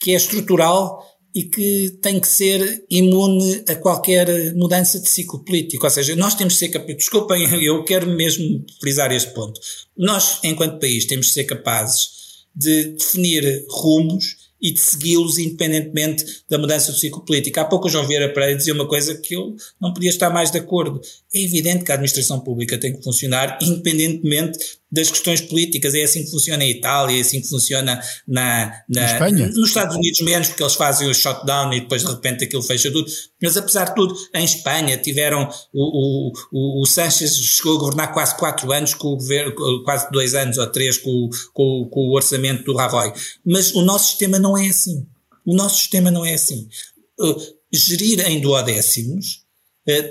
[0.00, 5.84] que é estrutural e que tem que ser imune a qualquer mudança de ciclo político.
[5.84, 9.60] Ou seja, nós temos de ser capazes, desculpem, eu quero mesmo frisar este ponto.
[9.96, 12.20] Nós, enquanto país, temos de ser capazes
[12.54, 17.58] de definir rumos e de segui-los independentemente da mudança do ciclo político.
[17.58, 20.50] Há pouco o João Vieira Pereira dizia uma coisa que eu não podia estar mais
[20.50, 21.00] de acordo.
[21.32, 24.58] É evidente que a administração pública tem que funcionar independentemente
[24.90, 25.94] das questões políticas.
[25.94, 29.48] É assim que funciona em Itália, é assim que funciona na, na Espanha.
[29.48, 32.90] nos Estados Unidos menos, porque eles fazem o shutdown e depois de repente aquilo fecha
[32.90, 33.10] tudo.
[33.42, 38.12] Mas apesar de tudo, em Espanha tiveram o, o, o, o Sánchez chegou a governar
[38.12, 42.14] quase quatro anos com o governo, quase dois anos ou três com, com, com o
[42.14, 43.12] orçamento do Rajoy.
[43.44, 45.06] Mas o nosso sistema não é assim.
[45.44, 46.68] O nosso sistema não é assim.
[47.18, 47.36] Uh,
[47.72, 49.39] gerir em duodécimos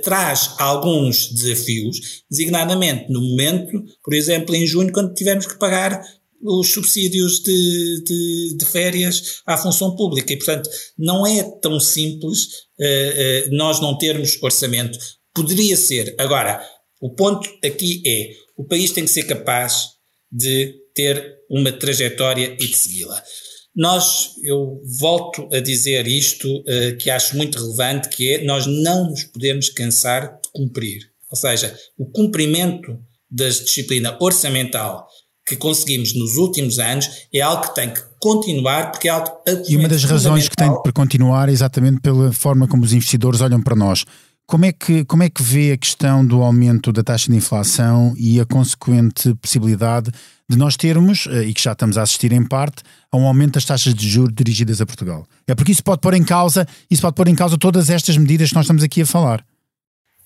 [0.04, 6.02] traz alguns desafios, designadamente no momento, por exemplo, em junho, quando tivermos que pagar
[6.42, 10.32] os subsídios de, de, de, férias à função pública.
[10.32, 12.46] E, portanto, não é tão simples
[12.80, 14.98] uh, uh, nós não termos orçamento.
[15.34, 16.16] Poderia ser.
[16.18, 16.62] Agora,
[17.02, 19.90] o ponto aqui é: o país tem que ser capaz
[20.32, 23.22] de ter uma trajetória e de segui-la.
[23.76, 29.10] Nós, eu volto a dizer isto uh, que acho muito relevante, que é nós não
[29.10, 31.10] nos podemos cansar de cumprir.
[31.30, 35.08] Ou seja, o cumprimento da disciplina orçamental
[35.50, 39.32] que conseguimos nos últimos anos é algo que tem que continuar porque é algo
[39.68, 43.42] E uma das razões que tem para continuar é exatamente pela forma como os investidores
[43.42, 44.06] olham para nós.
[44.50, 48.16] Como é, que, como é que vê a questão do aumento da taxa de inflação
[48.18, 50.10] e a consequente possibilidade
[50.50, 52.82] de nós termos, eh, e que já estamos a assistir em parte,
[53.12, 55.28] a um aumento das taxas de juros dirigidas a Portugal?
[55.48, 58.50] É porque isso pode pôr em causa, isso pode pôr em causa todas estas medidas
[58.50, 59.46] que nós estamos aqui a falar.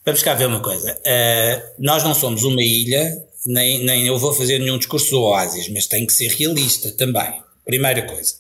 [0.06, 0.94] Vamos cá ver uma coisa.
[0.94, 3.14] Uh, nós não somos uma ilha,
[3.46, 7.44] nem, nem eu vou fazer nenhum discurso oásis, mas tem que ser realista também.
[7.66, 8.36] Primeira coisa.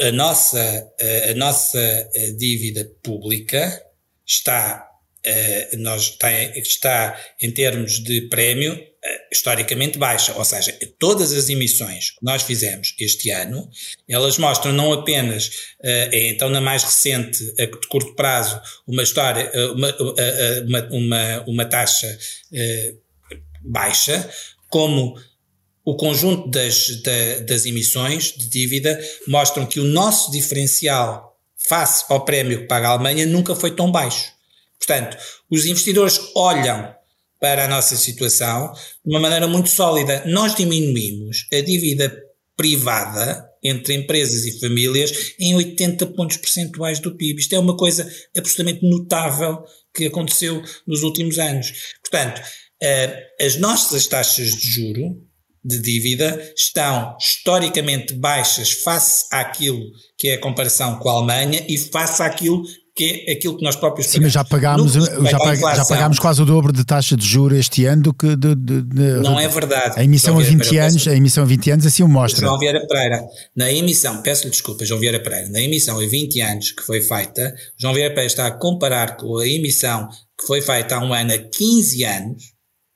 [0.00, 0.88] A nossa,
[1.30, 3.80] a nossa dívida pública
[4.30, 4.88] está,
[5.26, 8.78] uh, nós está, está em termos de prémio uh,
[9.32, 13.68] historicamente baixa, ou seja, todas as emissões que nós fizemos este ano,
[14.08, 15.48] elas mostram não apenas,
[15.80, 19.96] uh, é então na mais recente, de curto prazo, uma história, uma,
[20.66, 22.18] uma, uma, uma taxa
[23.62, 24.30] baixa,
[24.68, 25.18] como
[25.84, 27.02] o conjunto das,
[27.46, 31.29] das emissões de dívida mostram que o nosso diferencial
[31.66, 34.32] face ao prémio que paga a Alemanha, nunca foi tão baixo.
[34.78, 35.16] Portanto,
[35.50, 36.94] os investidores olham
[37.40, 38.72] para a nossa situação
[39.04, 40.22] de uma maneira muito sólida.
[40.26, 42.14] Nós diminuímos a dívida
[42.56, 47.40] privada entre empresas e famílias em 80 pontos percentuais do PIB.
[47.40, 51.72] Isto é uma coisa absolutamente notável que aconteceu nos últimos anos.
[52.02, 52.42] Portanto,
[52.82, 55.29] eh, as nossas taxas de juro
[55.64, 59.80] de dívida estão historicamente baixas face àquilo
[60.16, 62.62] que é a comparação com a Alemanha e face àquilo
[62.94, 66.42] que é aquilo que nós próprios Sim, mas já pagámos, já, pag, já pagámos quase
[66.42, 69.48] o dobro de taxa de juros este ano do que de, de, de, não é
[69.48, 69.98] verdade.
[69.98, 72.46] A emissão a 20 Pereira, anos, a emissão a 20 anos assim o mostra.
[72.46, 73.22] João Vieira Pereira,
[73.56, 77.54] na emissão, peço-lhe desculpa, João Vieira Pereira, na emissão a 20 anos que foi feita,
[77.78, 81.32] João Vieira Pereira está a comparar com a emissão que foi feita há um ano
[81.32, 82.42] a 15 anos,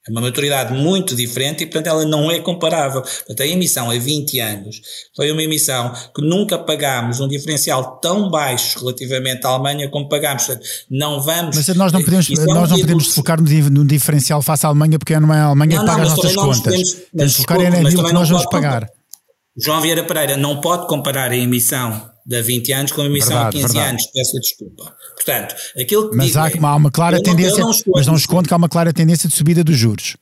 [0.07, 3.01] é uma maturidade muito diferente e, portanto, ela não é comparável.
[3.01, 4.81] Portanto, a emissão a 20 anos
[5.17, 10.45] foi uma emissão que nunca pagámos um diferencial tão baixo relativamente à Alemanha como pagámos.
[10.45, 11.57] Portanto, não vamos.
[11.57, 15.19] Mas nós não podemos, é nós não podemos focar no diferencial face à Alemanha porque
[15.19, 16.95] não é a Alemanha não, que paga as nossas contas.
[17.11, 18.87] Podemos, de focar é naquilo que nós vamos pagar.
[19.57, 23.57] João Vieira Pereira não pode comparar a emissão de 20 anos com a emissão verdade,
[23.57, 23.91] de 15 verdade.
[23.91, 24.97] anos, peço desculpa.
[25.15, 28.49] Portanto, aquilo que Mas há, é, há uma clara tendência, não, não mas não escondo
[28.49, 30.17] que há uma clara tendência de subida dos juros.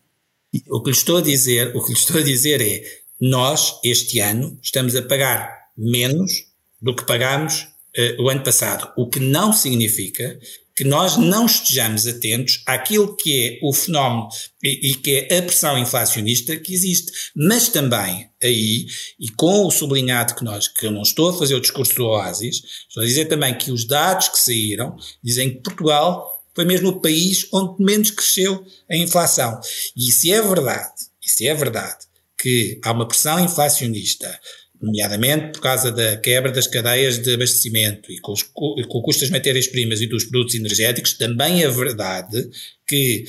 [0.69, 2.83] O que lhe estou a dizer, o que lhe estou a dizer é,
[3.21, 6.45] nós, este ano, estamos a pagar menos
[6.81, 10.38] do que pagámos uh, o ano passado, o que não significa
[10.75, 14.29] que nós não estejamos atentos àquilo que é o fenómeno
[14.63, 17.13] e, e, que é a pressão inflacionista que existe.
[17.37, 18.87] Mas também aí,
[19.21, 22.07] e com o sublinhado que nós, que eu não estou a fazer o discurso do
[22.07, 26.91] Oasis, estou a dizer também que os dados que saíram dizem que Portugal foi mesmo
[26.91, 29.61] o país onde menos cresceu a inflação.
[29.97, 30.93] E se é verdade,
[31.25, 32.07] e se é verdade
[32.39, 34.39] que há uma pressão inflacionista
[34.83, 39.21] nomeadamente por causa da quebra das cadeias de abastecimento e com, os, com o custo
[39.21, 42.51] das matérias-primas e dos produtos energéticos, também é verdade
[42.87, 43.25] que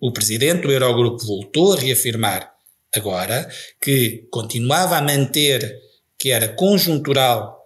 [0.00, 2.52] o presidente do Eurogrupo voltou a reafirmar
[2.94, 3.48] agora
[3.80, 5.78] que continuava a manter
[6.18, 7.56] que era conjuntural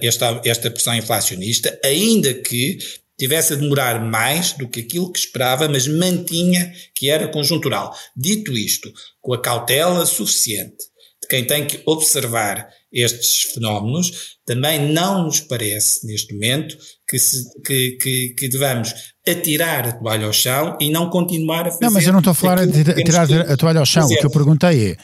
[0.00, 2.78] esta, esta pressão inflacionista, ainda que
[3.18, 7.94] tivesse a demorar mais do que aquilo que esperava, mas mantinha que era conjuntural.
[8.16, 10.84] Dito isto, com a cautela suficiente
[11.28, 16.76] quem tem que observar estes fenómenos, também não nos parece, neste momento,
[17.08, 18.94] que, se, que, que, que devamos
[19.28, 21.84] atirar a toalha ao chão e não continuar a fazer.
[21.84, 24.06] Não, mas eu não estou a falar de tirar a toalha ao chão.
[24.06, 24.96] O que eu perguntei é.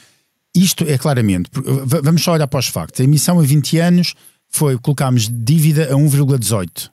[0.54, 1.50] isto é claramente,
[1.86, 3.00] vamos só olhar para os factos.
[3.00, 4.14] A emissão a 20 anos
[4.48, 6.91] foi, colocámos dívida a 1,18.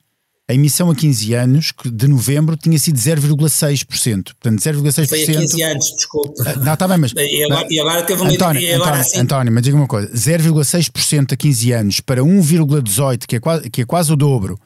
[0.50, 4.32] A emissão a 15 anos, de novembro, tinha sido 0,6%.
[4.40, 5.08] Portanto, 0,6%.
[5.08, 6.42] Foi a 15 anos, desculpa.
[6.44, 7.12] Ah, não, está bem, mas.
[7.20, 9.18] E agora, e agora teve uma António, António, assim.
[9.20, 13.82] António, mas diga uma coisa: 0,6% a 15 anos para 1,18%, que, é quase, que
[13.82, 14.58] é quase o dobro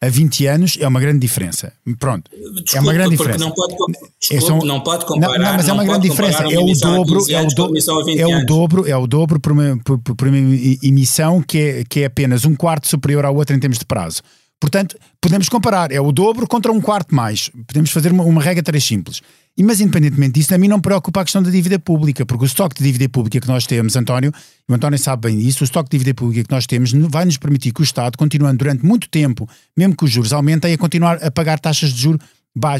[0.00, 1.72] a 20 anos é uma grande diferença.
[2.00, 2.28] Pronto.
[2.32, 3.38] Desculpa, é uma grande diferença.
[3.38, 3.76] Não pode,
[4.20, 5.38] desculpa, são, não pode comparar.
[5.38, 6.42] Não, não mas é uma grande diferença.
[6.42, 7.78] É o dobro, é o, do,
[8.18, 10.36] é o dobro, é o dobro por uma, por, por uma
[10.82, 14.22] emissão que é, que é apenas um quarto superior à outra em termos de prazo.
[14.60, 17.50] Portanto, podemos comparar, é o dobro contra um quarto mais.
[17.66, 19.20] Podemos fazer uma, uma regra três simples.
[19.56, 22.46] E, mas, independentemente disso, a mim não preocupa a questão da dívida pública, porque o
[22.46, 24.32] estoque de dívida pública que nós temos, António,
[24.68, 27.24] e o António sabe bem disso, o estoque de dívida pública que nós temos vai
[27.24, 30.78] nos permitir que o Estado, continuando durante muito tempo, mesmo que os juros aumentem, a
[30.78, 32.20] continuar a pagar taxas de juros,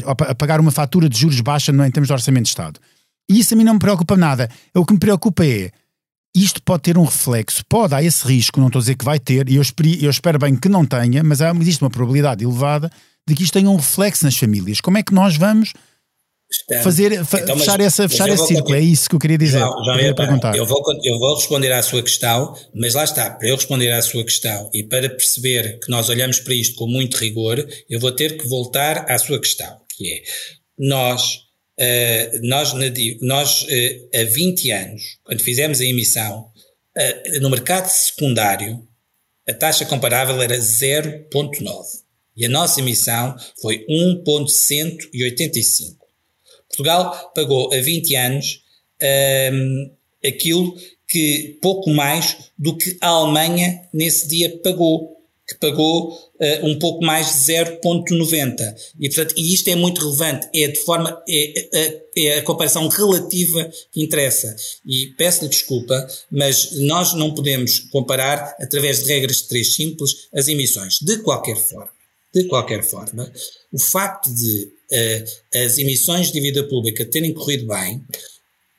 [0.05, 2.79] a pagar uma fatura de juros baixa não, em termos de orçamento de Estado.
[3.29, 4.49] E isso a mim não me preocupa nada.
[4.73, 5.71] O que me preocupa é
[6.35, 9.19] isto pode ter um reflexo, pode, há esse risco, não estou a dizer que vai
[9.19, 12.43] ter, e eu espero, eu espero bem que não tenha, mas há, existe uma probabilidade
[12.43, 12.91] elevada
[13.27, 14.81] de que isto tenha um reflexo nas famílias.
[14.81, 15.73] Como é que nós vamos
[16.81, 18.75] fazer, então, fechar, mas, essa, fechar esse círculo?
[18.75, 19.63] É isso que eu queria dizer.
[19.83, 20.55] Queria perguntar.
[20.55, 24.01] Eu vou, eu vou responder à sua questão, mas lá está, para eu responder à
[24.01, 28.11] sua questão e para perceber que nós olhamos para isto com muito rigor, eu vou
[28.11, 30.23] ter que voltar à sua questão, que é
[30.77, 31.48] nós
[31.79, 32.73] Uh, nós,
[33.21, 36.51] nós uh, há 20 anos, quando fizemos a emissão,
[36.97, 38.85] uh, no mercado secundário,
[39.47, 42.03] a taxa comparável era 0,9
[42.35, 46.05] e a nossa emissão foi 1,185.
[46.67, 48.61] Portugal pagou a 20 anos
[49.51, 49.91] um,
[50.25, 50.75] aquilo
[51.07, 55.18] que pouco mais do que a Alemanha nesse dia pagou
[55.49, 58.75] que pagou uh, um pouco mais de 0,90.
[58.99, 62.87] E, portanto, e isto é muito relevante, é de forma, é, é, é a comparação
[62.87, 64.55] relativa que interessa.
[64.85, 70.47] E peço-lhe desculpa, mas nós não podemos comparar, através de regras de três simples, as
[70.47, 70.99] emissões.
[71.01, 71.89] De qualquer forma,
[72.31, 73.31] de qualquer forma,
[73.71, 78.05] o facto de uh, as emissões de dívida pública terem corrido bem,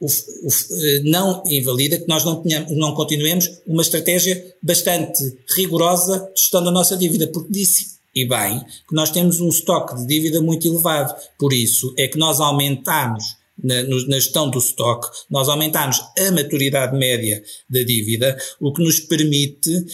[0.00, 0.48] o, o,
[0.82, 6.64] eh, não invalida que nós não, tenhamos, não continuemos uma estratégia bastante rigorosa de gestão
[6.64, 10.66] da nossa dívida, porque disse e bem que nós temos um estoque de dívida muito
[10.66, 11.14] elevado.
[11.38, 16.96] Por isso é que nós aumentamos na, na, gestão do estoque, nós aumentamos a maturidade
[16.96, 19.84] média da dívida, o que nos permite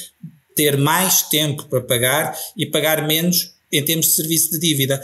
[0.55, 5.03] ter mais tempo para pagar e pagar menos em termos de serviço de dívida.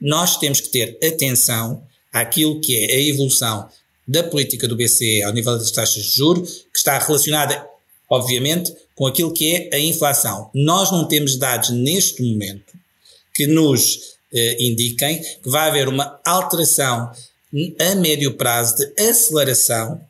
[0.00, 3.68] Nós temos que ter atenção àquilo que é a evolução
[4.06, 7.66] da política do BCE ao nível das taxas de juros, que está relacionada,
[8.08, 10.50] obviamente, com aquilo que é a inflação.
[10.54, 12.74] Nós não temos dados neste momento
[13.34, 17.10] que nos eh, indiquem que vai haver uma alteração
[17.78, 20.00] a médio prazo de aceleração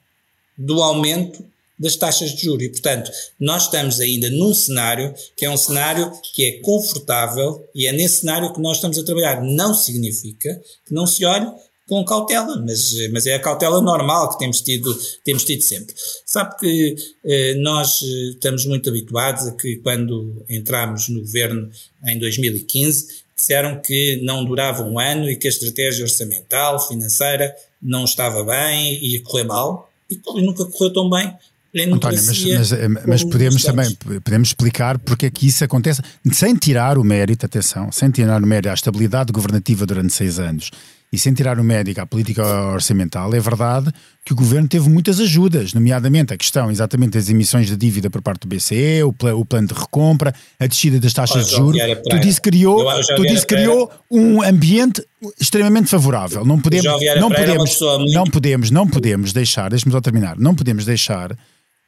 [0.56, 1.44] do aumento
[1.78, 2.64] das taxas de juros.
[2.64, 7.86] E, portanto, nós estamos ainda num cenário que é um cenário que é confortável e
[7.86, 9.42] é nesse cenário que nós estamos a trabalhar.
[9.42, 11.46] Não significa que não se olhe
[11.88, 15.94] com cautela, mas, mas é a cautela normal que temos tido, temos tido sempre.
[16.24, 21.70] Sabe que eh, nós eh, estamos muito habituados a que quando entramos no governo
[22.06, 28.04] em 2015 disseram que não durava um ano e que a estratégia orçamental, financeira não
[28.04, 29.90] estava bem e ia correr mal.
[30.10, 31.34] E nunca correu tão bem.
[31.76, 33.92] António, mas, mas, eh, mas podemos também
[34.22, 36.00] podemos explicar porque é que isso acontece
[36.32, 40.70] sem tirar o mérito, atenção, sem tirar o mérito à estabilidade governativa durante seis anos
[41.14, 43.92] e sem tirar o mérito à política orçamental, é verdade
[44.24, 48.20] que o governo teve muitas ajudas, nomeadamente a questão exatamente das emissões de dívida por
[48.20, 51.80] parte do BCE, o, pl o plano de recompra, a descida das taxas de juros.
[52.10, 55.06] Tu disse criou, tu disse criou um ambiente
[55.40, 56.44] extremamente favorável.
[56.44, 56.84] Não podemos,
[57.20, 57.80] não podemos,
[58.12, 61.36] não podemos, não podemos deixar, deixe-me só terminar, não podemos deixar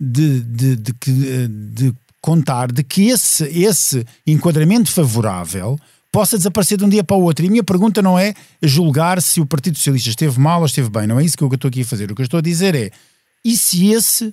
[0.00, 5.76] de, de, de, de, de contar de que esse, esse enquadramento favorável
[6.16, 7.44] possa desaparecer de um dia para o outro.
[7.44, 10.88] E a minha pergunta não é julgar se o Partido Socialista esteve mal ou esteve
[10.88, 12.10] bem, não é isso que eu estou aqui a fazer.
[12.10, 12.90] O que eu estou a dizer é,
[13.44, 14.32] e se esse,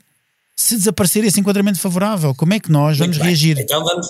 [0.56, 3.60] se desaparecer esse enquadramento favorável, como é que nós vamos reagir?
[3.60, 4.08] Então vamos,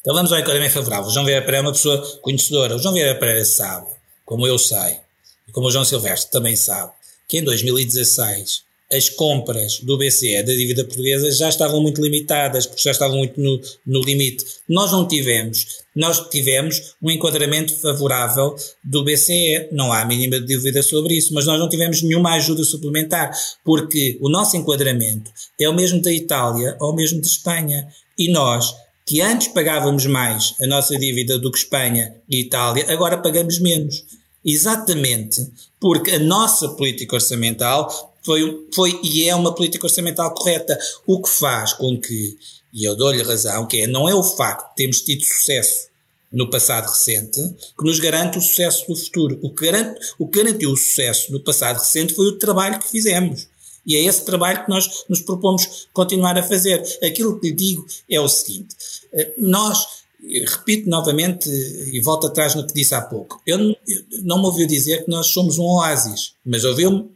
[0.00, 1.08] então vamos ao enquadramento favorável.
[1.08, 2.76] O João Vieira Pereira é uma pessoa conhecedora.
[2.76, 3.88] O João Vieira Pereira sabe,
[4.24, 5.00] como eu sei,
[5.48, 6.92] e como o João Silvestre também sabe,
[7.28, 12.82] que em 2016 as compras do BCE da dívida portuguesa já estavam muito limitadas, porque
[12.82, 14.44] já estavam muito no, no limite.
[14.68, 21.14] Nós não tivemos, nós tivemos um enquadramento favorável do BCE, não há mínima dúvida sobre
[21.16, 23.30] isso, mas nós não tivemos nenhuma ajuda suplementar,
[23.64, 27.86] porque o nosso enquadramento é o mesmo da Itália ou o mesmo de Espanha.
[28.18, 28.74] E nós,
[29.06, 34.04] que antes pagávamos mais a nossa dívida do que Espanha e Itália, agora pagamos menos.
[34.44, 35.46] Exatamente
[35.78, 41.28] porque a nossa política orçamental Foi, foi e é uma política orçamental correta, o que
[41.28, 42.36] faz com que,
[42.72, 45.90] e eu dou-lhe razão, que é, não é o facto de termos tido sucesso
[46.32, 47.40] no passado recente
[47.76, 49.38] que nos garante o sucesso do futuro.
[49.42, 52.88] O que, garante, o que garantiu o sucesso no passado recente foi o trabalho que
[52.88, 53.48] fizemos.
[53.84, 56.82] E é esse trabalho que nós nos propomos continuar a fazer.
[57.02, 58.76] Aquilo que lhe digo é o seguinte:
[59.12, 59.86] eh, nós,
[60.22, 63.58] repito novamente e volto atrás no que disse há pouco, eu
[64.22, 67.10] não me ouviu dizer que nós somos um oásis, mas ouviu-me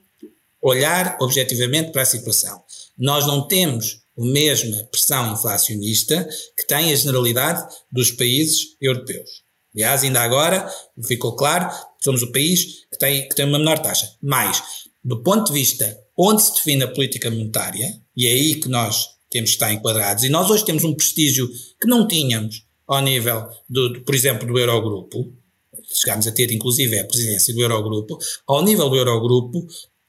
[0.65, 2.63] olhar objetivamente para a situação.
[2.97, 7.63] Nós não temos a mesma pressão inflacionista que tem a generalidade
[7.93, 9.45] dos países europeus.
[9.75, 10.67] Aliás, ainda agora
[11.07, 14.09] ficou claro que somos o país que tem, que tem uma menor taxa.
[14.23, 14.63] Mas,
[15.05, 19.09] do ponto de vista onde se define a política monetária, e é aí que nós
[19.29, 21.51] temos que estar enquadrados, e nós hoje temos um prestígio
[21.81, 25.35] que não tínhamos ao nível, do, por exemplo, do Eurogrupo,
[25.93, 29.67] chegámos a ter inclusive a presidência do Eurogrupo, ao nível do Eurogrupo,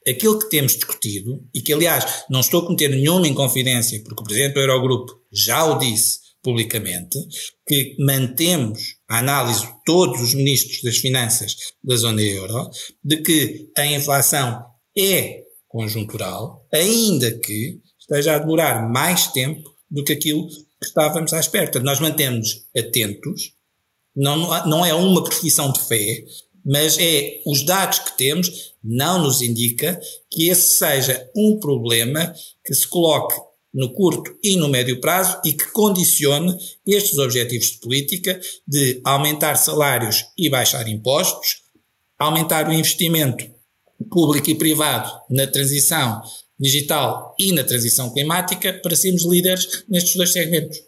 [0.08, 4.24] aquilo que temos discutido, e que aliás não estou a cometer nenhuma inconfidência, porque o
[4.24, 7.18] Presidente do Eurogrupo já o disse publicamente,
[7.66, 12.70] que mantemos a análise de todos os ministros das finanças da zona euro,
[13.02, 14.64] de que a inflação
[14.96, 21.40] é conjuntural, ainda que esteja a demorar mais tempo do que aquilo que estávamos à
[21.40, 21.80] espera.
[21.80, 23.52] Nós mantemos atentos,
[24.14, 24.36] não,
[24.66, 26.24] não é uma profissão de fé,
[26.66, 32.74] mas é os dados que temos não nos indica que esse seja um problema que
[32.74, 33.36] se coloque
[33.72, 39.54] no curto e no médio prazo e que condicione estes objetivos de política de aumentar
[39.56, 41.62] salários e baixar impostos,
[42.18, 43.46] aumentar o investimento
[44.10, 46.20] público e privado na transição
[46.58, 50.78] digital e na transição climática para sermos líderes nestes dois segmentos.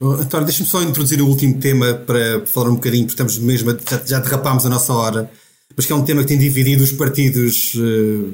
[0.00, 4.02] António, deixa-me só introduzir o último tema para falar um bocadinho, porque estamos mesmo, já,
[4.06, 5.28] já derrapámos a nossa hora,
[5.76, 8.32] mas que é um tema que tem dividido os partidos uh,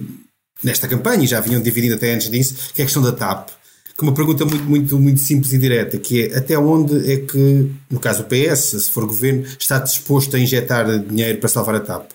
[0.62, 3.48] nesta campanha, e já vinham dividindo até antes disso, que é a questão da TAP.
[3.96, 7.70] Com uma pergunta muito, muito, muito simples e direta, que é até onde é que,
[7.88, 11.80] no caso do PS, se for governo, está disposto a injetar dinheiro para salvar a
[11.80, 12.10] TAP?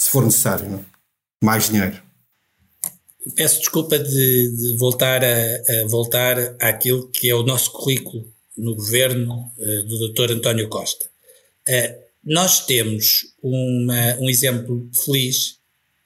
[0.00, 0.84] Se for necessário, não?
[1.44, 1.98] Mais dinheiro.
[3.36, 8.24] Peço desculpa de, de voltar a, a voltar àquilo que é o nosso currículo
[8.58, 10.32] no governo uh, do Dr.
[10.32, 11.06] António Costa.
[11.68, 15.58] Uh, nós temos uma, um exemplo feliz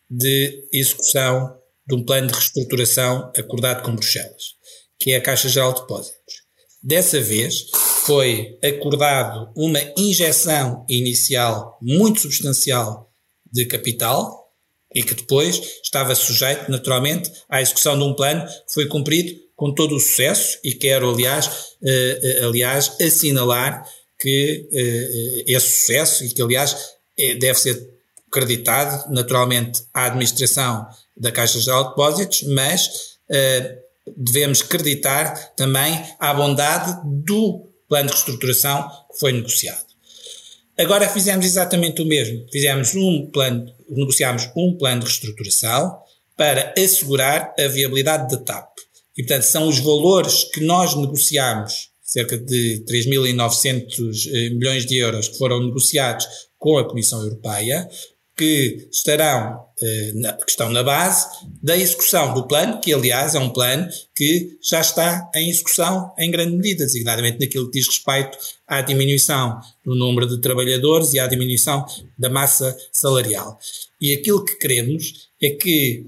[0.09, 4.55] de execução de um plano de reestruturação acordado com Bruxelas,
[4.99, 6.43] que é a Caixa Geral de Depósitos.
[6.83, 7.67] Dessa vez
[8.05, 13.11] foi acordado uma injeção inicial muito substancial
[13.51, 14.53] de capital
[14.95, 19.33] e que depois estava sujeito, naturalmente, à execução de um plano que foi cumprido
[19.63, 23.89] com todo o sucesso e quero, aliás, uh, aliás assinalar
[24.19, 26.77] que uh, esse sucesso, e que, aliás,
[27.39, 27.89] deve ser
[28.29, 30.85] creditado naturalmente à administração
[31.17, 32.91] da Caixa Geral de Depósitos, mas
[34.17, 39.85] devemos creditar também à bondade do plano de reestruturação que foi negociado.
[40.77, 42.47] Agora fizemos exatamente o mesmo.
[42.51, 46.01] Fizemos um plano, negociámos um plano de reestruturação
[46.37, 48.72] para assegurar a viabilidade da TAP.
[49.17, 55.29] E, portanto, são os valores que nós negociamos, cerca de 3.900 eh, milhões de euros
[55.29, 56.27] que foram negociados
[56.59, 57.89] com a Comissão Europeia,
[58.37, 60.13] que estarão, eh,
[60.45, 61.27] que estão na base
[61.63, 66.31] da execução do plano, que aliás é um plano que já está em execução em
[66.31, 71.27] grande medida, designadamente naquilo que diz respeito à diminuição do número de trabalhadores e à
[71.27, 71.85] diminuição
[72.19, 73.59] da massa salarial.
[74.01, 76.07] E aquilo que queremos é que,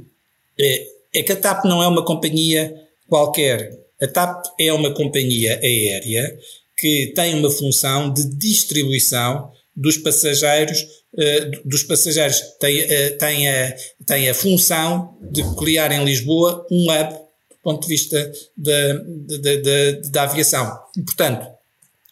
[0.59, 3.79] eh, é que a TAP não é uma companhia qualquer.
[4.01, 6.37] A TAP é uma companhia aérea
[6.77, 10.83] que tem uma função de distribuição dos passageiros,
[11.15, 13.77] uh, dos passageiros tem, uh, tem, a,
[14.07, 19.57] tem a função de criar em Lisboa um hub do ponto de vista da, da,
[19.57, 20.79] da, da aviação.
[20.97, 21.47] E, portanto,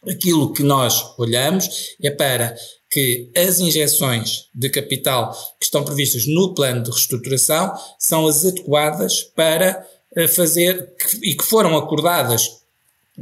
[0.08, 2.56] aquilo que nós olhamos é para
[2.90, 9.22] que as injeções de capital que estão previstas no plano de reestruturação são as adequadas
[9.22, 9.86] para
[10.16, 10.92] a fazer
[11.22, 12.62] e que foram acordadas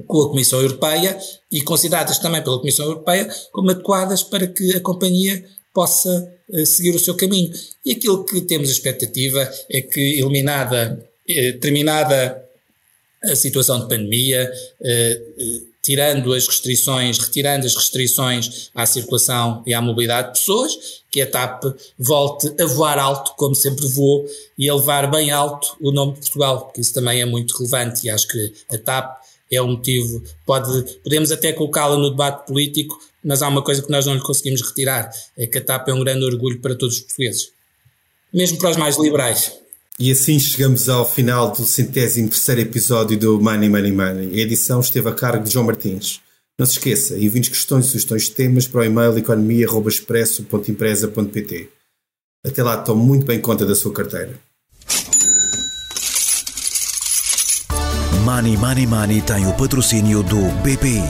[0.07, 1.19] com a Comissão Europeia
[1.51, 6.95] e consideradas também pela Comissão Europeia como adequadas para que a companhia possa uh, seguir
[6.95, 7.53] o seu caminho.
[7.85, 12.45] E aquilo que temos a expectativa é que, eliminada, eh, terminada
[13.23, 14.51] a situação de pandemia,
[14.83, 15.21] eh,
[15.83, 21.27] tirando as restrições, retirando as restrições à circulação e à mobilidade de pessoas, que a
[21.27, 21.65] TAP
[21.99, 24.27] volte a voar alto, como sempre voou,
[24.59, 28.07] e a levar bem alto o nome de Portugal, porque isso também é muito relevante
[28.07, 29.21] e acho que a TAP
[29.51, 33.91] é o motivo, pode, podemos até colocá-la no debate político, mas há uma coisa que
[33.91, 36.97] nós não lhe conseguimos retirar, é que a TAP é um grande orgulho para todos
[36.97, 37.51] os portugueses.
[38.33, 39.60] Mesmo para os mais liberais.
[40.01, 44.41] E assim chegamos ao final do centésimo terceiro episódio do Money Money Money.
[44.41, 46.23] A edição esteve a cargo de João Martins.
[46.59, 51.69] Não se esqueça, envie questões e sugestões de temas para o e-mail economia.expresso.empresa.pt.
[52.47, 54.41] Até lá, tome muito bem conta da sua carteira.
[58.25, 61.03] Money Money Money tem o patrocínio do BPI.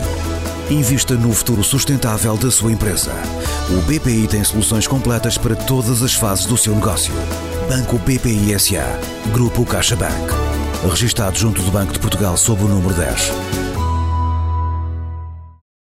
[0.68, 3.12] Invista no futuro sustentável da sua empresa.
[3.70, 7.14] O BPI tem soluções completas para todas as fases do seu negócio.
[7.70, 8.98] Banco BPI SA.
[9.32, 10.32] Grupo CaixaBank.
[10.90, 13.69] Registrado junto do Banco de Portugal sob o número 10.